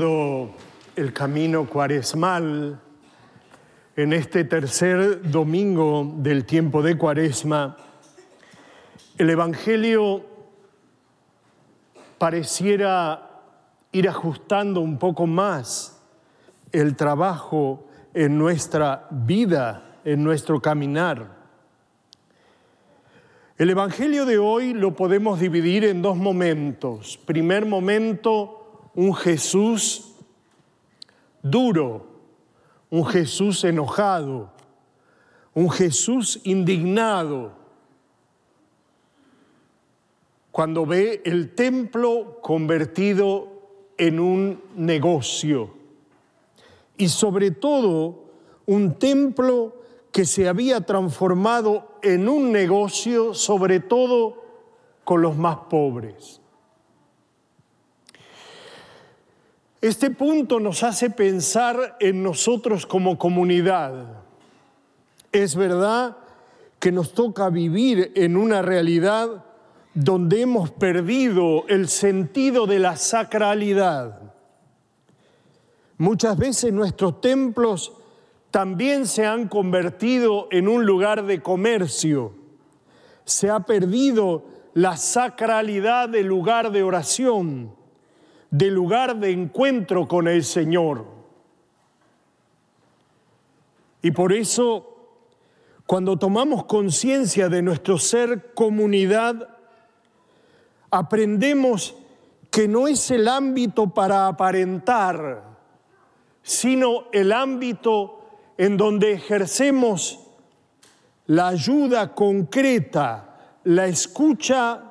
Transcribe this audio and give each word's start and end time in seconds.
el 0.00 1.12
camino 1.12 1.66
cuaresmal 1.66 2.80
en 3.96 4.12
este 4.14 4.44
tercer 4.44 5.30
domingo 5.30 6.14
del 6.16 6.46
tiempo 6.46 6.82
de 6.82 6.96
cuaresma, 6.96 7.76
el 9.18 9.28
Evangelio 9.28 10.24
pareciera 12.16 13.42
ir 13.92 14.08
ajustando 14.08 14.80
un 14.80 14.98
poco 14.98 15.26
más 15.26 16.00
el 16.72 16.96
trabajo 16.96 17.86
en 18.14 18.38
nuestra 18.38 19.06
vida, 19.10 19.98
en 20.04 20.24
nuestro 20.24 20.62
caminar. 20.62 21.40
El 23.58 23.68
Evangelio 23.68 24.24
de 24.24 24.38
hoy 24.38 24.72
lo 24.72 24.94
podemos 24.94 25.40
dividir 25.40 25.84
en 25.84 26.00
dos 26.00 26.16
momentos. 26.16 27.18
Primer 27.26 27.66
momento, 27.66 28.59
un 28.94 29.14
Jesús 29.14 30.14
duro, 31.42 32.06
un 32.90 33.06
Jesús 33.06 33.64
enojado, 33.64 34.50
un 35.54 35.70
Jesús 35.70 36.40
indignado, 36.44 37.52
cuando 40.50 40.84
ve 40.84 41.22
el 41.24 41.54
templo 41.54 42.38
convertido 42.42 43.48
en 43.96 44.18
un 44.18 44.60
negocio 44.74 45.70
y 46.96 47.08
sobre 47.08 47.50
todo 47.50 48.24
un 48.66 48.98
templo 48.98 49.76
que 50.12 50.24
se 50.24 50.48
había 50.48 50.80
transformado 50.80 51.88
en 52.02 52.28
un 52.28 52.50
negocio 52.50 53.32
sobre 53.32 53.80
todo 53.80 54.42
con 55.04 55.22
los 55.22 55.36
más 55.36 55.56
pobres. 55.70 56.39
Este 59.80 60.10
punto 60.10 60.60
nos 60.60 60.82
hace 60.82 61.08
pensar 61.08 61.96
en 62.00 62.22
nosotros 62.22 62.84
como 62.84 63.16
comunidad. 63.16 64.24
Es 65.32 65.56
verdad 65.56 66.18
que 66.78 66.92
nos 66.92 67.14
toca 67.14 67.48
vivir 67.48 68.12
en 68.14 68.36
una 68.36 68.60
realidad 68.60 69.46
donde 69.94 70.42
hemos 70.42 70.70
perdido 70.70 71.66
el 71.68 71.88
sentido 71.88 72.66
de 72.66 72.78
la 72.78 72.96
sacralidad. 72.96 74.34
Muchas 75.96 76.36
veces 76.36 76.74
nuestros 76.74 77.22
templos 77.22 77.94
también 78.50 79.06
se 79.06 79.24
han 79.24 79.48
convertido 79.48 80.48
en 80.50 80.68
un 80.68 80.84
lugar 80.84 81.24
de 81.24 81.40
comercio. 81.40 82.34
Se 83.24 83.48
ha 83.48 83.60
perdido 83.60 84.44
la 84.74 84.98
sacralidad 84.98 86.10
del 86.10 86.26
lugar 86.26 86.70
de 86.70 86.82
oración 86.82 87.79
de 88.50 88.70
lugar 88.70 89.16
de 89.16 89.30
encuentro 89.30 90.08
con 90.08 90.26
el 90.26 90.44
Señor. 90.44 91.06
Y 94.02 94.10
por 94.10 94.32
eso, 94.32 94.86
cuando 95.86 96.16
tomamos 96.16 96.64
conciencia 96.64 97.48
de 97.48 97.62
nuestro 97.62 97.98
ser 97.98 98.54
comunidad, 98.54 99.48
aprendemos 100.90 101.94
que 102.50 102.66
no 102.66 102.88
es 102.88 103.10
el 103.10 103.28
ámbito 103.28 103.90
para 103.90 104.26
aparentar, 104.26 105.44
sino 106.42 107.04
el 107.12 107.32
ámbito 107.32 108.20
en 108.58 108.76
donde 108.76 109.12
ejercemos 109.12 110.18
la 111.26 111.48
ayuda 111.48 112.14
concreta, 112.14 113.56
la 113.64 113.86
escucha 113.86 114.82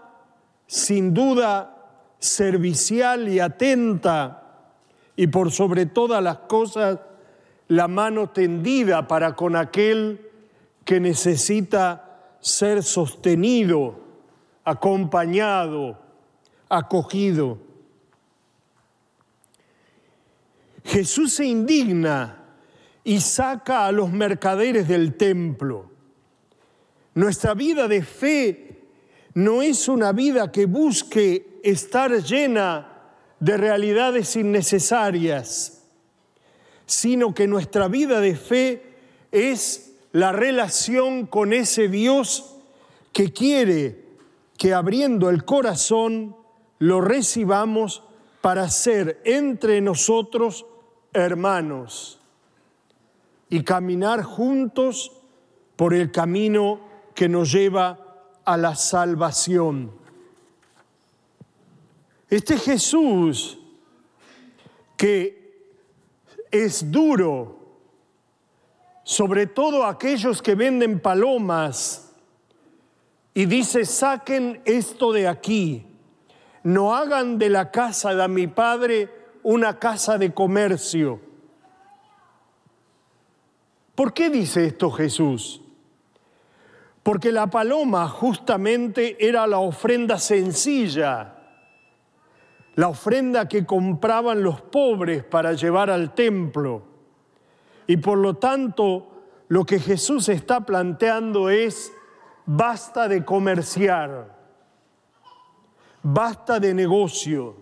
sin 0.65 1.13
duda 1.13 1.78
servicial 2.19 3.29
y 3.29 3.39
atenta 3.39 4.67
y 5.15 5.27
por 5.27 5.51
sobre 5.51 5.85
todas 5.85 6.21
las 6.21 6.37
cosas 6.39 6.99
la 7.67 7.87
mano 7.87 8.29
tendida 8.29 9.07
para 9.07 9.35
con 9.35 9.55
aquel 9.55 10.29
que 10.85 10.99
necesita 10.99 12.35
ser 12.39 12.83
sostenido, 12.83 13.99
acompañado, 14.63 15.99
acogido. 16.67 17.59
Jesús 20.83 21.33
se 21.33 21.45
indigna 21.45 22.43
y 23.03 23.19
saca 23.19 23.85
a 23.85 23.91
los 23.91 24.11
mercaderes 24.11 24.87
del 24.87 25.15
templo. 25.15 25.89
Nuestra 27.13 27.53
vida 27.53 27.87
de 27.87 28.01
fe 28.01 28.83
no 29.33 29.61
es 29.61 29.87
una 29.87 30.11
vida 30.11 30.51
que 30.51 30.65
busque 30.65 31.48
estar 31.63 32.11
llena 32.23 32.87
de 33.39 33.57
realidades 33.57 34.35
innecesarias, 34.35 35.83
sino 36.85 37.33
que 37.33 37.47
nuestra 37.47 37.87
vida 37.87 38.19
de 38.19 38.35
fe 38.35 38.83
es 39.31 39.93
la 40.11 40.31
relación 40.31 41.25
con 41.25 41.53
ese 41.53 41.87
Dios 41.87 42.55
que 43.13 43.31
quiere 43.31 44.09
que 44.57 44.73
abriendo 44.73 45.29
el 45.29 45.45
corazón 45.45 46.35
lo 46.79 47.01
recibamos 47.01 48.03
para 48.41 48.69
ser 48.69 49.21
entre 49.23 49.81
nosotros 49.81 50.65
hermanos 51.13 52.19
y 53.49 53.63
caminar 53.63 54.23
juntos 54.23 55.11
por 55.75 55.93
el 55.93 56.11
camino 56.11 56.81
que 57.15 57.29
nos 57.29 57.51
lleva 57.51 57.99
a 58.45 58.57
la 58.57 58.75
salvación. 58.75 59.98
Este 62.29 62.57
Jesús 62.57 63.57
que 64.95 65.39
es 66.51 66.91
duro, 66.91 67.57
sobre 69.03 69.47
todo 69.47 69.85
aquellos 69.85 70.41
que 70.41 70.55
venden 70.55 70.99
palomas, 70.99 72.13
y 73.33 73.45
dice, 73.45 73.85
saquen 73.85 74.61
esto 74.65 75.13
de 75.13 75.27
aquí, 75.27 75.85
no 76.63 76.93
hagan 76.93 77.37
de 77.37 77.49
la 77.49 77.71
casa 77.71 78.13
de 78.13 78.27
mi 78.27 78.47
padre 78.47 79.09
una 79.41 79.79
casa 79.79 80.17
de 80.17 80.33
comercio. 80.33 81.21
¿Por 83.95 84.13
qué 84.13 84.29
dice 84.29 84.65
esto 84.65 84.91
Jesús? 84.91 85.61
Porque 87.01 87.31
la 87.31 87.47
paloma 87.47 88.07
justamente 88.09 89.15
era 89.25 89.47
la 89.47 89.59
ofrenda 89.59 90.19
sencilla 90.19 91.38
la 92.79 92.87
ofrenda 92.87 93.49
que 93.49 93.65
compraban 93.65 94.41
los 94.41 94.61
pobres 94.61 95.21
para 95.25 95.51
llevar 95.51 95.89
al 95.89 96.15
templo. 96.15 96.81
Y 97.87 97.97
por 97.97 98.17
lo 98.17 98.37
tanto, 98.37 99.25
lo 99.49 99.65
que 99.65 99.79
Jesús 99.79 100.29
está 100.29 100.61
planteando 100.61 101.49
es, 101.49 101.91
basta 102.45 103.09
de 103.09 103.25
comerciar, 103.25 104.33
basta 106.03 106.57
de 106.61 106.73
negocio. 106.73 107.57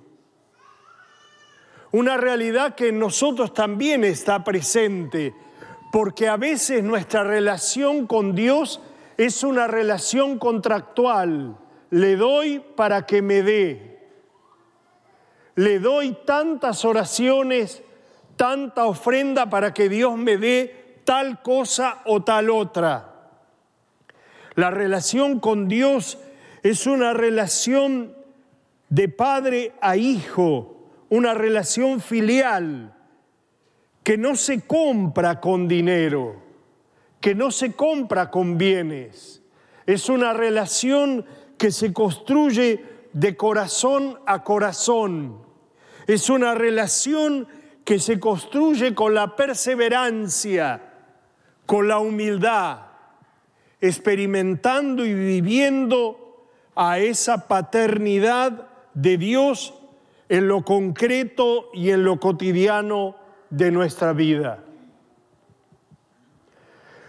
Una 1.93 2.17
realidad 2.17 2.75
que 2.75 2.89
en 2.89 2.99
nosotros 2.99 3.55
también 3.55 4.03
está 4.03 4.43
presente, 4.43 5.33
porque 5.91 6.27
a 6.27 6.37
veces 6.37 6.83
nuestra 6.83 7.23
relación 7.23 8.05
con 8.05 8.35
Dios 8.35 8.79
es 9.17 9.43
una 9.43 9.65
relación 9.65 10.37
contractual. 10.37 11.57
Le 11.89 12.15
doy 12.17 12.63
para 12.75 13.07
que 13.07 13.23
me 13.23 13.41
dé 13.41 13.86
le 15.57 15.79
doy 15.79 16.15
tantas 16.23 16.85
oraciones, 16.85 17.81
tanta 18.35 18.85
ofrenda 18.85 19.49
para 19.49 19.73
que 19.73 19.89
Dios 19.89 20.15
me 20.15 20.37
dé 20.37 21.01
tal 21.03 21.41
cosa 21.41 22.03
o 22.05 22.21
tal 22.21 22.51
otra. 22.51 23.31
La 24.53 24.69
relación 24.69 25.39
con 25.39 25.67
Dios 25.67 26.19
es 26.61 26.85
una 26.85 27.13
relación 27.13 28.15
de 28.89 29.09
padre 29.09 29.73
a 29.81 29.97
hijo, 29.97 30.89
una 31.09 31.33
relación 31.33 32.01
filial 32.01 32.93
que 34.03 34.15
no 34.15 34.35
se 34.35 34.61
compra 34.61 35.41
con 35.41 35.67
dinero, 35.67 36.35
que 37.19 37.33
no 37.33 37.49
se 37.49 37.71
compra 37.71 38.29
con 38.29 38.59
bienes. 38.59 39.41
Es 39.87 40.07
una 40.07 40.33
relación 40.33 41.25
que 41.57 41.71
se 41.71 41.93
construye 41.93 42.85
de 43.11 43.35
corazón 43.35 44.19
a 44.27 44.43
corazón 44.43 45.46
es 46.07 46.29
una 46.29 46.55
relación 46.55 47.47
que 47.83 47.99
se 47.99 48.19
construye 48.19 48.95
con 48.95 49.13
la 49.13 49.35
perseverancia, 49.35 50.81
con 51.65 51.87
la 51.87 51.99
humildad, 51.99 52.79
experimentando 53.79 55.05
y 55.05 55.13
viviendo 55.13 56.49
a 56.75 56.99
esa 56.99 57.47
paternidad 57.47 58.67
de 58.93 59.17
Dios 59.17 59.73
en 60.29 60.47
lo 60.47 60.63
concreto 60.63 61.69
y 61.73 61.91
en 61.91 62.03
lo 62.03 62.19
cotidiano 62.19 63.15
de 63.49 63.71
nuestra 63.71 64.13
vida. 64.13 64.63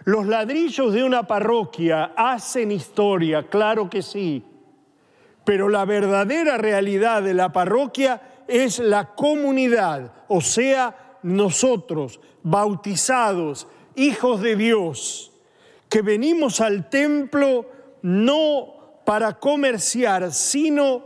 Los 0.05 0.27
ladrillos 0.27 0.93
de 0.93 1.05
una 1.05 1.27
parroquia 1.27 2.13
hacen 2.17 2.73
historia, 2.73 3.49
claro 3.49 3.91
que 3.91 4.03
sí, 4.03 4.45
pero 5.45 5.69
la 5.69 5.85
verdadera 5.85 6.57
realidad 6.57 7.23
de 7.23 7.35
la 7.35 7.53
parroquia 7.53 8.21
es 8.49 8.79
la 8.79 9.15
comunidad, 9.15 10.13
o 10.27 10.41
sea, 10.41 11.19
nosotros, 11.23 12.21
bautizados, 12.43 13.69
hijos 13.95 14.41
de 14.41 14.57
Dios, 14.57 15.33
que 15.89 16.03
venimos 16.03 16.61
al 16.61 16.89
templo 16.89 17.67
no 18.03 19.03
para 19.05 19.39
comerciar, 19.39 20.33
sino 20.33 21.05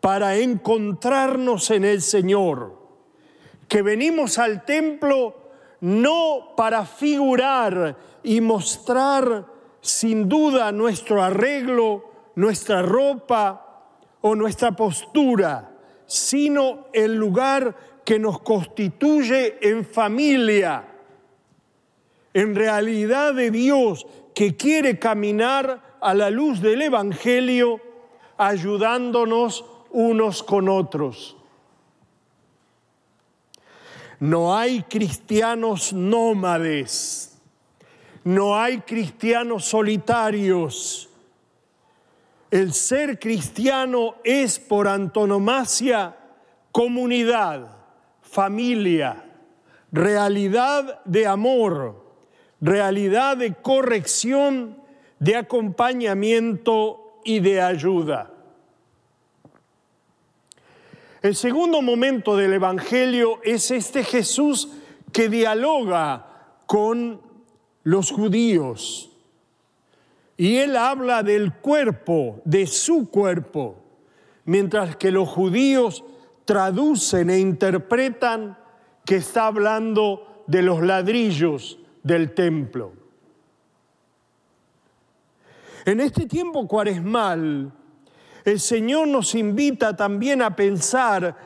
para 0.00 0.36
encontrarnos 0.36 1.70
en 1.70 1.84
el 1.84 2.02
Señor, 2.02 2.76
que 3.68 3.82
venimos 3.82 4.38
al 4.38 4.64
templo 4.64 5.34
no 5.80 6.54
para 6.56 6.86
figurar 6.86 7.96
y 8.22 8.40
mostrar 8.40 9.46
sin 9.80 10.28
duda 10.28 10.72
nuestro 10.72 11.22
arreglo, 11.22 12.10
nuestra 12.34 12.82
ropa 12.82 13.84
o 14.20 14.34
nuestra 14.34 14.72
postura, 14.72 15.75
sino 16.06 16.86
el 16.92 17.14
lugar 17.14 17.76
que 18.04 18.18
nos 18.18 18.40
constituye 18.40 19.58
en 19.60 19.84
familia, 19.84 20.86
en 22.32 22.54
realidad 22.54 23.34
de 23.34 23.50
Dios 23.50 24.06
que 24.34 24.56
quiere 24.56 24.98
caminar 24.98 25.96
a 26.00 26.14
la 26.14 26.30
luz 26.30 26.60
del 26.60 26.82
Evangelio, 26.82 27.80
ayudándonos 28.36 29.64
unos 29.90 30.42
con 30.42 30.68
otros. 30.68 31.36
No 34.20 34.56
hay 34.56 34.82
cristianos 34.82 35.92
nómades, 35.92 37.38
no 38.24 38.56
hay 38.58 38.78
cristianos 38.78 39.64
solitarios. 39.64 41.05
El 42.56 42.72
ser 42.72 43.18
cristiano 43.18 44.14
es 44.24 44.58
por 44.58 44.88
antonomasia 44.88 46.16
comunidad, 46.72 47.68
familia, 48.22 49.22
realidad 49.92 51.04
de 51.04 51.26
amor, 51.26 52.16
realidad 52.58 53.36
de 53.36 53.52
corrección, 53.56 54.78
de 55.18 55.36
acompañamiento 55.36 57.20
y 57.26 57.40
de 57.40 57.60
ayuda. 57.60 58.32
El 61.20 61.36
segundo 61.36 61.82
momento 61.82 62.38
del 62.38 62.54
Evangelio 62.54 63.38
es 63.42 63.70
este 63.70 64.02
Jesús 64.02 64.70
que 65.12 65.28
dialoga 65.28 66.54
con 66.64 67.20
los 67.82 68.10
judíos. 68.10 69.10
Y 70.36 70.58
él 70.58 70.76
habla 70.76 71.22
del 71.22 71.54
cuerpo, 71.54 72.40
de 72.44 72.66
su 72.66 73.10
cuerpo, 73.10 73.76
mientras 74.44 74.96
que 74.96 75.10
los 75.10 75.28
judíos 75.28 76.04
traducen 76.44 77.30
e 77.30 77.38
interpretan 77.38 78.58
que 79.04 79.16
está 79.16 79.46
hablando 79.46 80.44
de 80.46 80.62
los 80.62 80.82
ladrillos 80.82 81.78
del 82.02 82.34
templo. 82.34 82.92
En 85.84 86.00
este 86.00 86.26
tiempo 86.26 86.66
cuaresmal, 86.66 87.72
el 88.44 88.60
Señor 88.60 89.08
nos 89.08 89.34
invita 89.34 89.96
también 89.96 90.42
a 90.42 90.54
pensar 90.54 91.36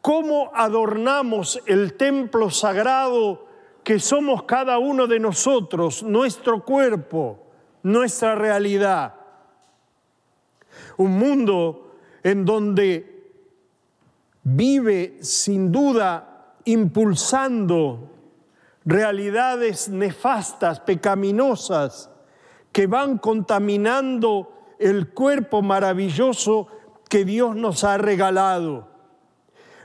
cómo 0.00 0.50
adornamos 0.54 1.60
el 1.66 1.94
templo 1.94 2.50
sagrado 2.50 3.46
que 3.84 3.98
somos 3.98 4.44
cada 4.44 4.78
uno 4.78 5.06
de 5.06 5.20
nosotros, 5.20 6.02
nuestro 6.02 6.64
cuerpo, 6.64 7.47
nuestra 7.82 8.34
realidad. 8.34 9.14
Un 10.96 11.18
mundo 11.18 11.94
en 12.22 12.44
donde 12.44 13.32
vive 14.42 15.18
sin 15.20 15.70
duda 15.70 16.54
impulsando 16.64 18.10
realidades 18.84 19.88
nefastas, 19.88 20.80
pecaminosas, 20.80 22.10
que 22.72 22.86
van 22.86 23.18
contaminando 23.18 24.52
el 24.78 25.08
cuerpo 25.10 25.62
maravilloso 25.62 26.68
que 27.08 27.24
Dios 27.24 27.56
nos 27.56 27.84
ha 27.84 27.98
regalado. 27.98 28.88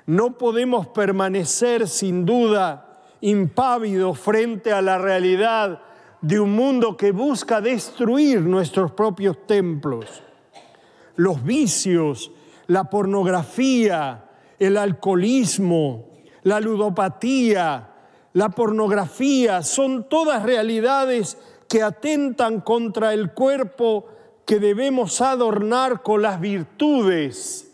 No 0.06 0.38
podemos 0.38 0.88
permanecer 0.88 1.88
sin 1.88 2.26
duda 2.26 3.00
impávidos 3.22 4.20
frente 4.20 4.74
a 4.74 4.82
la 4.82 4.98
realidad 4.98 5.82
de 6.24 6.40
un 6.40 6.54
mundo 6.54 6.96
que 6.96 7.12
busca 7.12 7.60
destruir 7.60 8.40
nuestros 8.42 8.94
propios 8.94 9.46
templos. 9.46 10.24
Los 11.18 11.44
vicios, 11.44 12.32
la 12.68 12.86
pornografía, 12.86 14.24
el 14.58 14.78
alcoholismo, 14.78 16.08
la 16.44 16.62
ludopatía, 16.62 17.90
la 18.32 18.50
pornografía, 18.50 19.62
son 19.64 20.08
todas 20.08 20.44
realidades 20.44 21.38
que 21.68 21.84
atentan 21.84 22.62
contra 22.62 23.14
el 23.14 23.34
cuerpo 23.34 24.08
que 24.46 24.60
debemos 24.60 25.20
adornar 25.20 26.04
con 26.04 26.22
las 26.22 26.40
virtudes, 26.40 27.70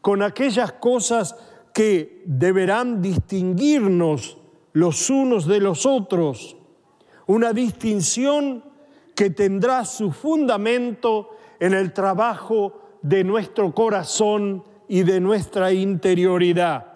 con 0.00 0.22
aquellas 0.22 0.72
cosas 0.72 1.36
que 1.74 2.22
deberán 2.24 3.02
distinguirnos 3.02 4.38
los 4.72 5.10
unos 5.10 5.46
de 5.46 5.60
los 5.60 5.84
otros, 5.84 6.56
una 7.30 7.52
distinción 7.52 8.64
que 9.14 9.30
tendrá 9.30 9.84
su 9.84 10.10
fundamento 10.10 11.30
en 11.60 11.74
el 11.74 11.92
trabajo 11.92 12.98
de 13.02 13.22
nuestro 13.22 13.72
corazón 13.72 14.64
y 14.88 15.04
de 15.04 15.20
nuestra 15.20 15.70
interioridad. 15.72 16.86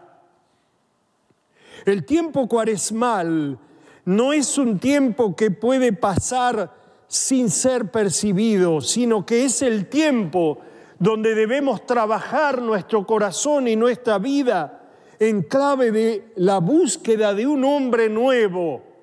El 1.85 2.05
tiempo 2.05 2.49
cuaresmal 2.49 3.61
no 4.07 4.33
es 4.33 4.59
un 4.59 4.81
tiempo 4.81 5.37
que 5.37 5.53
puede 5.53 5.93
pasar 5.93 6.75
sin 7.07 7.49
ser 7.49 7.93
percibido, 7.93 8.81
sino 8.81 9.25
que 9.25 9.45
es 9.45 9.63
el 9.63 9.87
tiempo 9.87 10.59
donde 10.99 11.37
debemos 11.37 11.87
trabajar 11.87 12.61
nuestro 12.61 13.07
corazón 13.07 13.69
y 13.69 13.77
nuestra 13.77 14.19
vida 14.19 14.83
en 15.21 15.43
clave 15.43 15.93
de 15.93 16.33
la 16.35 16.59
búsqueda 16.59 17.35
de 17.35 17.47
un 17.47 17.65
hombre 17.65 18.09
nuevo. 18.09 18.94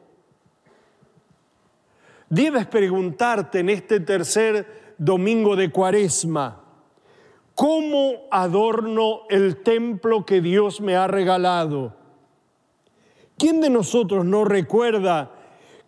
Debes 2.32 2.66
preguntarte 2.66 3.60
en 3.60 3.70
este 3.70 4.00
tercer 4.00 4.94
domingo 4.98 5.58
de 5.58 5.70
cuaresma, 5.70 6.64
¿cómo 7.54 8.30
adorno 8.32 9.24
el 9.30 9.58
templo 9.58 10.26
que 10.26 10.40
Dios 10.40 10.80
me 10.80 10.96
ha 10.96 11.08
regalado? 11.08 11.94
¿Quién 13.38 13.60
de 13.60 13.70
nosotros 13.70 14.24
no 14.24 14.46
recuerda 14.46 15.32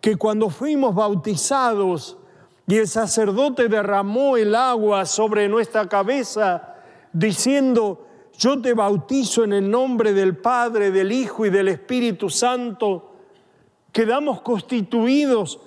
que 0.02 0.16
cuando 0.16 0.50
fuimos 0.50 0.94
bautizados 0.94 2.18
y 2.66 2.76
el 2.76 2.88
sacerdote 2.88 3.68
derramó 3.68 4.36
el 4.36 4.54
agua 4.54 5.06
sobre 5.06 5.48
nuestra 5.48 5.88
cabeza 5.88 6.74
diciendo, 7.10 8.06
yo 8.36 8.60
te 8.60 8.74
bautizo 8.74 9.44
en 9.44 9.54
el 9.54 9.70
nombre 9.70 10.12
del 10.12 10.36
Padre, 10.36 10.90
del 10.90 11.10
Hijo 11.10 11.46
y 11.46 11.50
del 11.50 11.68
Espíritu 11.68 12.28
Santo, 12.28 13.12
quedamos 13.92 14.42
constituidos 14.42 15.58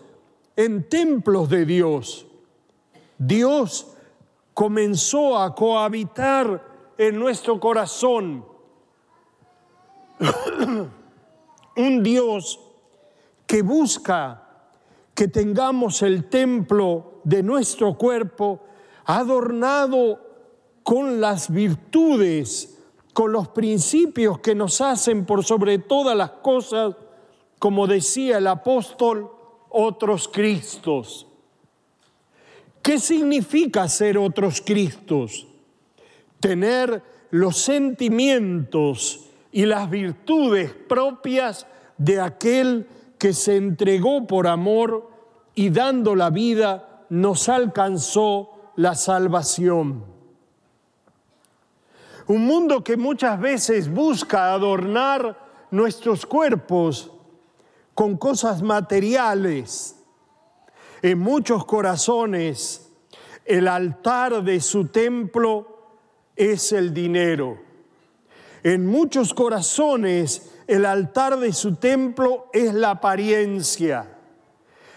en 0.58 0.90
templos 0.90 1.48
de 1.50 1.66
Dios. 1.66 2.26
Dios 3.18 3.88
comenzó 4.54 5.38
a 5.38 5.56
cohabitar 5.56 6.62
en 6.98 7.18
nuestro 7.18 7.60
corazón. 7.60 8.44
Un 11.78 12.04
Dios 12.04 12.60
que 13.46 13.62
busca 13.62 14.44
que 15.14 15.28
tengamos 15.28 16.02
el 16.02 16.28
templo 16.28 17.22
de 17.24 17.44
nuestro 17.44 17.96
cuerpo 17.96 18.62
adornado 19.06 20.20
con 20.82 21.22
las 21.22 21.52
virtudes, 21.52 22.80
con 23.14 23.32
los 23.32 23.48
principios 23.50 24.40
que 24.40 24.56
nos 24.56 24.82
hacen 24.82 25.26
por 25.26 25.44
sobre 25.44 25.78
todas 25.78 26.18
las 26.18 26.32
cosas, 26.32 26.96
como 27.60 27.86
decía 27.86 28.40
el 28.40 28.48
apóstol, 28.48 29.37
otros 29.80 30.28
Cristos. 30.28 31.28
¿Qué 32.82 32.98
significa 32.98 33.88
ser 33.88 34.18
otros 34.18 34.60
Cristos? 34.66 35.46
Tener 36.40 37.04
los 37.30 37.58
sentimientos 37.58 39.30
y 39.52 39.66
las 39.66 39.88
virtudes 39.88 40.74
propias 40.74 41.68
de 41.96 42.20
aquel 42.20 42.88
que 43.20 43.34
se 43.34 43.56
entregó 43.56 44.26
por 44.26 44.48
amor 44.48 45.12
y 45.54 45.70
dando 45.70 46.16
la 46.16 46.32
vida 46.32 47.06
nos 47.10 47.48
alcanzó 47.48 48.72
la 48.78 48.96
salvación. 48.96 50.06
Un 52.26 52.46
mundo 52.48 52.84
que 52.84 52.98
muchas 52.98 53.40
veces 53.40 53.94
busca 53.94 54.54
adornar 54.54 55.38
nuestros 55.70 56.26
cuerpos 56.26 57.12
con 57.98 58.16
cosas 58.16 58.62
materiales. 58.62 59.96
En 61.02 61.18
muchos 61.18 61.66
corazones 61.66 62.92
el 63.44 63.68
altar 63.68 64.44
de 64.44 64.62
su 64.62 64.90
templo 64.90 65.80
es 66.36 66.74
el 66.74 66.94
dinero. 66.94 67.58
En 68.62 68.86
muchos 68.86 69.34
corazones 69.34 70.54
el 70.68 70.86
altar 70.86 71.40
de 71.40 71.52
su 71.52 71.78
templo 71.78 72.52
es 72.54 72.72
la 72.76 72.92
apariencia. 72.92 74.16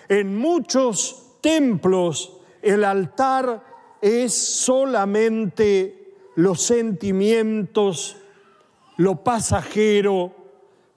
En 0.06 0.36
muchos 0.36 1.38
templos 1.40 2.36
el 2.60 2.84
altar 2.84 3.64
es 4.02 4.34
solamente 4.34 6.16
los 6.34 6.60
sentimientos, 6.60 8.18
lo 8.98 9.24
pasajero, 9.24 10.34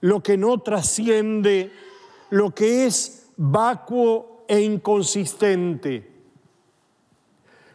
lo 0.02 0.22
que 0.22 0.36
no 0.36 0.60
trasciende, 0.60 1.72
lo 2.34 2.50
que 2.50 2.88
es 2.88 3.32
vacuo 3.38 4.44
e 4.48 4.60
inconsistente. 4.62 6.12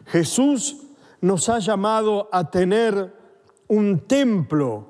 Jesús 0.05 0.85
nos 1.21 1.47
ha 1.47 1.59
llamado 1.59 2.27
a 2.29 2.51
tener 2.51 3.15
un 3.69 4.01
templo 4.01 4.87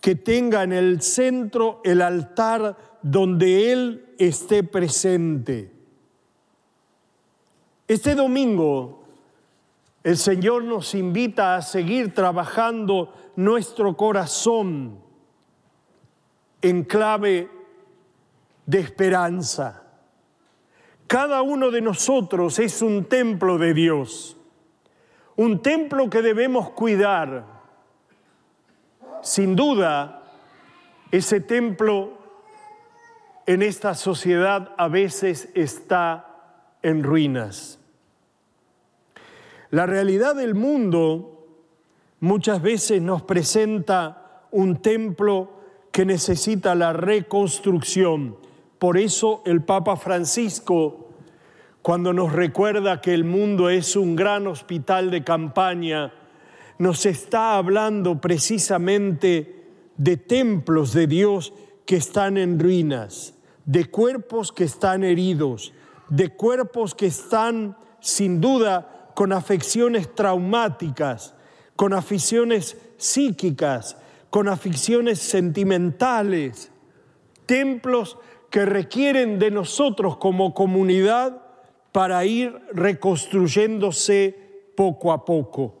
que 0.00 0.14
tenga 0.14 0.62
en 0.62 0.72
el 0.72 1.02
centro 1.02 1.80
el 1.82 2.00
altar 2.00 2.76
donde 3.02 3.72
Él 3.72 4.14
esté 4.20 4.62
presente. 4.62 5.72
Este 7.88 8.14
domingo 8.14 9.02
el 10.04 10.16
Señor 10.16 10.62
nos 10.62 10.94
invita 10.94 11.56
a 11.56 11.62
seguir 11.62 12.14
trabajando 12.14 13.12
nuestro 13.34 13.96
corazón 13.96 15.00
en 16.62 16.84
clave 16.84 17.57
de 18.68 18.80
esperanza. 18.80 19.82
Cada 21.06 21.40
uno 21.40 21.70
de 21.70 21.80
nosotros 21.80 22.58
es 22.58 22.82
un 22.82 23.06
templo 23.06 23.56
de 23.56 23.72
Dios, 23.72 24.36
un 25.36 25.62
templo 25.62 26.10
que 26.10 26.20
debemos 26.20 26.68
cuidar. 26.72 27.46
Sin 29.22 29.56
duda, 29.56 30.22
ese 31.10 31.40
templo 31.40 32.18
en 33.46 33.62
esta 33.62 33.94
sociedad 33.94 34.74
a 34.76 34.88
veces 34.88 35.48
está 35.54 36.26
en 36.82 37.02
ruinas. 37.02 37.80
La 39.70 39.86
realidad 39.86 40.36
del 40.36 40.54
mundo 40.54 41.46
muchas 42.20 42.60
veces 42.60 43.00
nos 43.00 43.22
presenta 43.22 44.42
un 44.50 44.82
templo 44.82 45.52
que 45.90 46.04
necesita 46.04 46.74
la 46.74 46.92
reconstrucción 46.92 48.46
por 48.78 48.96
eso 48.96 49.42
el 49.44 49.62
Papa 49.62 49.96
Francisco, 49.96 51.10
cuando 51.82 52.12
nos 52.12 52.32
recuerda 52.32 53.00
que 53.00 53.14
el 53.14 53.24
mundo 53.24 53.70
es 53.70 53.96
un 53.96 54.14
gran 54.14 54.46
hospital 54.46 55.10
de 55.10 55.24
campaña, 55.24 56.12
nos 56.78 57.06
está 57.06 57.56
hablando 57.56 58.20
precisamente 58.20 59.66
de 59.96 60.16
templos 60.16 60.92
de 60.92 61.06
Dios 61.06 61.52
que 61.84 61.96
están 61.96 62.36
en 62.36 62.58
ruinas, 62.58 63.34
de 63.64 63.86
cuerpos 63.86 64.52
que 64.52 64.64
están 64.64 65.02
heridos, 65.02 65.72
de 66.08 66.28
cuerpos 66.28 66.94
que 66.94 67.06
están 67.06 67.76
sin 68.00 68.40
duda 68.40 69.10
con 69.14 69.32
afecciones 69.32 70.14
traumáticas, 70.14 71.34
con 71.74 71.92
aficiones 71.92 72.76
psíquicas, 72.96 73.96
con 74.30 74.48
aficiones 74.48 75.18
sentimentales, 75.18 76.70
templos 77.46 78.18
que 78.50 78.64
requieren 78.64 79.38
de 79.38 79.50
nosotros 79.50 80.16
como 80.16 80.54
comunidad 80.54 81.42
para 81.92 82.24
ir 82.24 82.58
reconstruyéndose 82.72 84.36
poco 84.76 85.12
a 85.12 85.24
poco. 85.24 85.74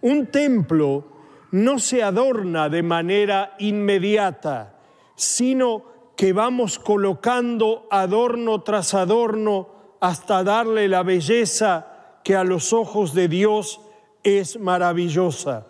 Un 0.00 0.26
templo 0.26 1.04
no 1.52 1.78
se 1.78 2.02
adorna 2.02 2.68
de 2.68 2.82
manera 2.82 3.54
inmediata, 3.58 4.74
sino 5.14 5.84
que 6.16 6.32
vamos 6.32 6.78
colocando 6.78 7.86
adorno 7.90 8.62
tras 8.62 8.94
adorno 8.94 9.68
hasta 10.00 10.42
darle 10.42 10.88
la 10.88 11.02
belleza 11.02 11.86
que 12.24 12.34
a 12.34 12.44
los 12.44 12.72
ojos 12.72 13.14
de 13.14 13.28
Dios 13.28 13.80
es 14.22 14.58
maravillosa. 14.58 15.66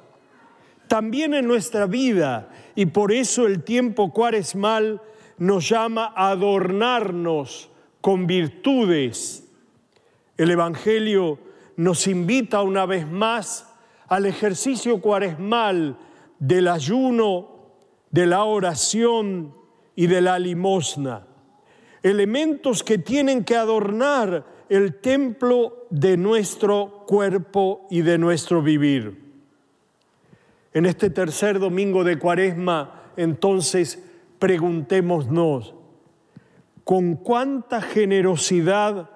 También 0.88 1.34
en 1.34 1.46
nuestra 1.46 1.86
vida, 1.86 2.48
y 2.74 2.86
por 2.86 3.12
eso 3.12 3.46
el 3.46 3.62
tiempo 3.62 4.12
cuaresmal 4.12 5.00
nos 5.38 5.68
llama 5.68 6.12
a 6.14 6.30
adornarnos 6.30 7.70
con 8.00 8.26
virtudes. 8.26 9.48
El 10.36 10.50
Evangelio 10.50 11.38
nos 11.76 12.06
invita 12.06 12.62
una 12.62 12.86
vez 12.86 13.06
más 13.06 13.72
al 14.08 14.26
ejercicio 14.26 15.00
cuaresmal 15.00 15.98
del 16.38 16.68
ayuno, 16.68 17.56
de 18.10 18.26
la 18.26 18.44
oración 18.44 19.54
y 19.94 20.06
de 20.06 20.20
la 20.20 20.38
limosna. 20.38 21.26
Elementos 22.02 22.82
que 22.82 22.98
tienen 22.98 23.44
que 23.44 23.56
adornar 23.56 24.44
el 24.68 25.00
templo 25.00 25.86
de 25.90 26.16
nuestro 26.16 27.04
cuerpo 27.06 27.86
y 27.90 28.02
de 28.02 28.18
nuestro 28.18 28.62
vivir. 28.62 29.24
En 30.72 30.86
este 30.86 31.10
tercer 31.10 31.58
domingo 31.58 32.04
de 32.04 32.18
cuaresma, 32.18 33.12
entonces, 33.16 34.05
preguntémonos, 34.38 35.74
¿con 36.84 37.16
cuánta 37.16 37.80
generosidad 37.80 39.10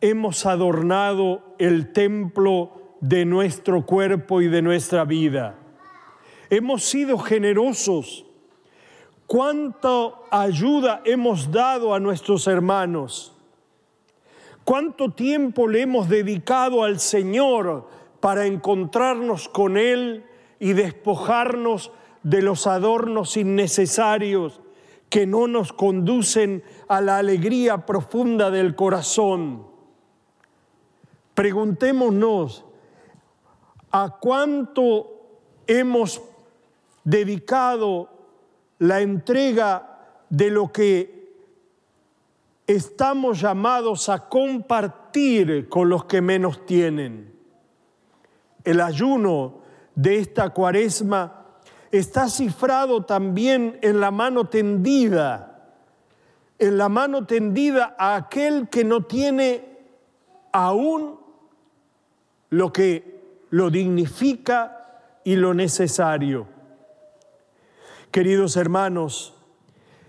hemos 0.00 0.46
adornado 0.46 1.54
el 1.58 1.92
templo 1.92 2.96
de 3.00 3.24
nuestro 3.24 3.86
cuerpo 3.86 4.42
y 4.42 4.48
de 4.48 4.62
nuestra 4.62 5.04
vida? 5.04 5.56
Hemos 6.50 6.84
sido 6.84 7.18
generosos. 7.18 8.26
¿Cuánta 9.26 10.10
ayuda 10.30 11.00
hemos 11.04 11.50
dado 11.50 11.94
a 11.94 12.00
nuestros 12.00 12.46
hermanos? 12.46 13.34
¿Cuánto 14.64 15.10
tiempo 15.10 15.66
le 15.66 15.82
hemos 15.82 16.08
dedicado 16.08 16.84
al 16.84 17.00
Señor 17.00 17.88
para 18.20 18.46
encontrarnos 18.46 19.48
con 19.48 19.76
Él 19.76 20.24
y 20.58 20.72
despojarnos 20.72 21.90
de 22.22 22.42
los 22.42 22.66
adornos 22.66 23.36
innecesarios 23.36 24.60
que 25.14 25.28
no 25.28 25.46
nos 25.46 25.72
conducen 25.72 26.64
a 26.88 27.00
la 27.00 27.18
alegría 27.18 27.86
profunda 27.86 28.50
del 28.50 28.74
corazón. 28.74 29.64
Preguntémonos 31.34 32.64
a 33.92 34.18
cuánto 34.20 35.38
hemos 35.68 36.20
dedicado 37.04 38.08
la 38.80 39.02
entrega 39.02 40.00
de 40.30 40.50
lo 40.50 40.72
que 40.72 41.32
estamos 42.66 43.40
llamados 43.40 44.08
a 44.08 44.28
compartir 44.28 45.68
con 45.68 45.90
los 45.90 46.06
que 46.06 46.22
menos 46.22 46.66
tienen. 46.66 47.32
El 48.64 48.80
ayuno 48.80 49.60
de 49.94 50.18
esta 50.18 50.50
cuaresma 50.50 51.43
está 51.98 52.28
cifrado 52.28 53.04
también 53.04 53.78
en 53.80 54.00
la 54.00 54.10
mano 54.10 54.46
tendida, 54.46 55.76
en 56.58 56.76
la 56.76 56.88
mano 56.88 57.24
tendida 57.24 57.94
a 57.96 58.16
aquel 58.16 58.68
que 58.68 58.82
no 58.82 59.02
tiene 59.04 59.64
aún 60.52 61.20
lo 62.50 62.72
que 62.72 63.46
lo 63.50 63.70
dignifica 63.70 65.20
y 65.22 65.36
lo 65.36 65.54
necesario. 65.54 66.48
Queridos 68.10 68.56
hermanos, 68.56 69.34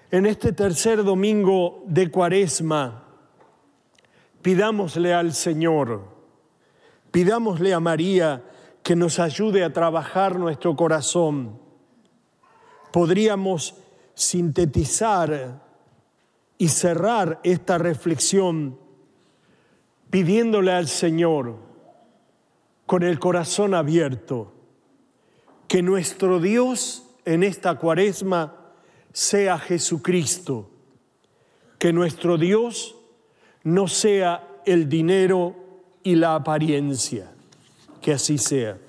en 0.10 0.26
este 0.26 0.54
tercer 0.54 1.04
domingo 1.04 1.84
de 1.86 2.10
Cuaresma, 2.10 3.04
pidámosle 4.42 5.14
al 5.14 5.34
Señor, 5.34 6.02
pidámosle 7.12 7.76
a 7.76 7.80
María 7.80 8.44
que 8.82 8.96
nos 8.96 9.20
ayude 9.20 9.64
a 9.64 9.72
trabajar 9.72 10.40
nuestro 10.40 10.76
corazón 10.76 11.65
podríamos 12.96 13.76
sintetizar 14.14 15.62
y 16.58 16.70
cerrar 16.70 17.42
esta 17.44 17.78
reflexión 17.78 18.80
pidiéndole 20.10 20.72
al 20.72 20.88
Señor 20.88 21.58
con 22.86 23.04
el 23.04 23.20
corazón 23.20 23.74
abierto 23.74 24.54
que 25.68 25.82
nuestro 25.82 26.40
Dios 26.40 27.04
en 27.26 27.44
esta 27.44 27.78
cuaresma 27.78 28.56
sea 29.12 29.60
Jesucristo, 29.60 30.70
que 31.78 31.92
nuestro 31.92 32.38
Dios 32.38 32.96
no 33.64 33.90
sea 33.90 34.48
el 34.66 34.88
dinero 34.88 35.54
y 36.02 36.16
la 36.16 36.36
apariencia, 36.36 37.30
que 38.02 38.14
así 38.14 38.38
sea. 38.38 38.85